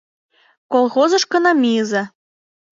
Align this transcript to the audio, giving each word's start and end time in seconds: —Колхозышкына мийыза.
—Колхозышкына 0.71 1.51
мийыза. 1.61 2.03